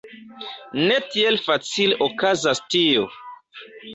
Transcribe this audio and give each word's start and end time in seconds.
Ne 0.87 0.95
tiel 1.09 1.37
facile 1.49 1.97
okazas 2.07 2.63
tio! 2.75 3.07